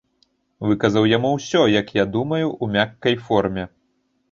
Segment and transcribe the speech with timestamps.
[0.69, 3.71] Выказаў яму ўсё, як я думаю, у мяккай форме.